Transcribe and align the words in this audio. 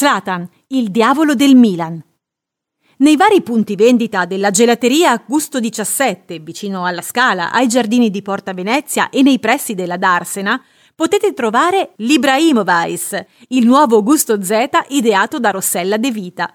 Zlatan, 0.00 0.48
il 0.68 0.90
diavolo 0.90 1.34
del 1.34 1.54
Milan. 1.54 2.02
Nei 3.00 3.16
vari 3.16 3.42
punti 3.42 3.74
vendita 3.74 4.24
della 4.24 4.50
gelateria 4.50 5.22
Gusto 5.26 5.60
17, 5.60 6.38
vicino 6.38 6.86
alla 6.86 7.02
Scala, 7.02 7.52
ai 7.52 7.68
giardini 7.68 8.08
di 8.08 8.22
Porta 8.22 8.54
Venezia 8.54 9.10
e 9.10 9.20
nei 9.20 9.38
pressi 9.38 9.74
della 9.74 9.98
Darsena, 9.98 10.58
potete 10.94 11.34
trovare 11.34 11.92
l'Ibrahimovic, 11.96 13.26
il 13.48 13.66
nuovo 13.66 14.02
gusto 14.02 14.42
Z 14.42 14.68
ideato 14.88 15.38
da 15.38 15.50
Rossella 15.50 15.98
De 15.98 16.10
Vita. 16.10 16.50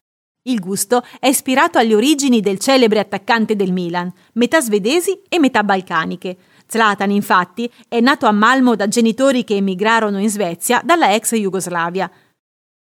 Il 0.47 0.59
gusto 0.59 1.03
è 1.19 1.27
ispirato 1.27 1.77
alle 1.77 1.93
origini 1.93 2.41
del 2.41 2.57
celebre 2.57 2.97
attaccante 2.97 3.55
del 3.55 3.71
Milan, 3.71 4.11
metà 4.33 4.59
svedesi 4.59 5.21
e 5.29 5.37
metà 5.37 5.63
balcaniche. 5.63 6.35
Zlatan, 6.65 7.11
infatti, 7.11 7.71
è 7.87 7.99
nato 7.99 8.25
a 8.25 8.31
Malmo 8.31 8.75
da 8.75 8.87
genitori 8.87 9.43
che 9.43 9.57
emigrarono 9.57 10.17
in 10.17 10.31
Svezia 10.31 10.81
dalla 10.83 11.13
ex 11.13 11.35
Jugoslavia. 11.35 12.09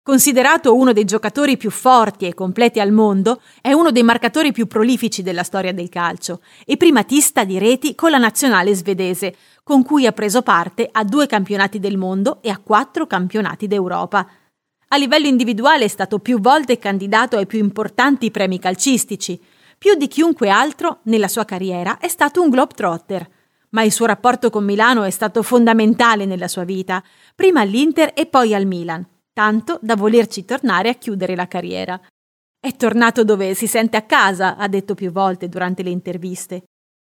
Considerato 0.03 0.73
uno 0.73 0.93
dei 0.93 1.05
giocatori 1.05 1.57
più 1.57 1.69
forti 1.69 2.25
e 2.25 2.33
completi 2.33 2.79
al 2.79 2.91
mondo, 2.91 3.39
è 3.61 3.71
uno 3.71 3.91
dei 3.91 4.01
marcatori 4.01 4.51
più 4.51 4.65
prolifici 4.65 5.21
della 5.21 5.43
storia 5.43 5.73
del 5.73 5.89
calcio 5.89 6.41
e 6.65 6.75
primatista 6.75 7.43
di 7.43 7.59
reti 7.59 7.93
con 7.93 8.09
la 8.09 8.17
nazionale 8.17 8.73
svedese, 8.73 9.35
con 9.61 9.83
cui 9.83 10.07
ha 10.07 10.11
preso 10.11 10.41
parte 10.41 10.89
a 10.91 11.03
due 11.03 11.27
campionati 11.27 11.79
del 11.79 11.97
mondo 11.97 12.41
e 12.41 12.49
a 12.49 12.57
quattro 12.57 13.05
campionati 13.05 13.67
d'Europa. 13.67 14.27
A 14.87 14.97
livello 14.97 15.27
individuale 15.27 15.85
è 15.85 15.87
stato 15.87 16.17
più 16.17 16.39
volte 16.39 16.79
candidato 16.79 17.37
ai 17.37 17.45
più 17.45 17.59
importanti 17.59 18.31
premi 18.31 18.57
calcistici. 18.57 19.39
Più 19.77 19.93
di 19.93 20.07
chiunque 20.07 20.49
altro 20.49 21.01
nella 21.03 21.27
sua 21.27 21.45
carriera 21.45 21.99
è 21.99 22.07
stato 22.07 22.41
un 22.41 22.49
globetrotter. 22.49 23.29
Ma 23.69 23.83
il 23.83 23.91
suo 23.91 24.07
rapporto 24.07 24.49
con 24.49 24.65
Milano 24.65 25.03
è 25.03 25.11
stato 25.11 25.43
fondamentale 25.43 26.25
nella 26.25 26.47
sua 26.47 26.63
vita, 26.63 27.03
prima 27.35 27.61
all'Inter 27.61 28.13
e 28.15 28.25
poi 28.25 28.55
al 28.55 28.65
Milan 28.65 29.05
tanto 29.33 29.79
da 29.81 29.95
volerci 29.95 30.45
tornare 30.45 30.89
a 30.89 30.95
chiudere 30.95 31.35
la 31.35 31.47
carriera. 31.47 31.99
È 32.59 32.75
tornato 32.75 33.23
dove 33.23 33.53
si 33.53 33.67
sente 33.67 33.97
a 33.97 34.03
casa, 34.03 34.55
ha 34.55 34.67
detto 34.67 34.93
più 34.93 35.11
volte 35.11 35.49
durante 35.49 35.81
le 35.83 35.89
interviste, 35.89 36.63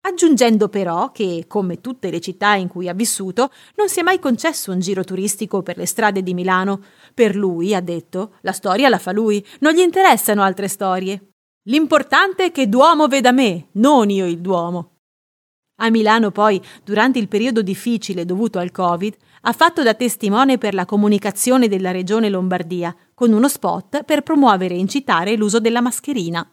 aggiungendo 0.06 0.68
però 0.68 1.12
che, 1.12 1.44
come 1.46 1.80
tutte 1.80 2.10
le 2.10 2.20
città 2.20 2.54
in 2.54 2.68
cui 2.68 2.88
ha 2.88 2.94
vissuto, 2.94 3.50
non 3.76 3.88
si 3.88 4.00
è 4.00 4.02
mai 4.02 4.18
concesso 4.18 4.72
un 4.72 4.80
giro 4.80 5.04
turistico 5.04 5.62
per 5.62 5.76
le 5.76 5.86
strade 5.86 6.22
di 6.22 6.34
Milano. 6.34 6.82
Per 7.14 7.36
lui, 7.36 7.74
ha 7.74 7.80
detto, 7.80 8.34
la 8.40 8.52
storia 8.52 8.88
la 8.88 8.98
fa 8.98 9.12
lui, 9.12 9.44
non 9.60 9.72
gli 9.72 9.80
interessano 9.80 10.42
altre 10.42 10.68
storie. 10.68 11.30
L'importante 11.68 12.46
è 12.46 12.52
che 12.52 12.68
Duomo 12.68 13.06
veda 13.06 13.32
me, 13.32 13.68
non 13.72 14.10
io 14.10 14.26
il 14.26 14.40
Duomo. 14.40 14.93
A 15.76 15.90
Milano 15.90 16.30
poi, 16.30 16.62
durante 16.84 17.18
il 17.18 17.26
periodo 17.26 17.60
difficile 17.60 18.24
dovuto 18.24 18.58
al 18.60 18.70
Covid, 18.70 19.16
ha 19.42 19.52
fatto 19.52 19.82
da 19.82 19.94
testimone 19.94 20.56
per 20.56 20.72
la 20.72 20.84
comunicazione 20.84 21.66
della 21.66 21.90
regione 21.90 22.28
Lombardia, 22.28 22.94
con 23.12 23.32
uno 23.32 23.48
spot 23.48 24.04
per 24.04 24.22
promuovere 24.22 24.74
e 24.74 24.78
incitare 24.78 25.34
l'uso 25.36 25.58
della 25.58 25.80
mascherina. 25.80 26.48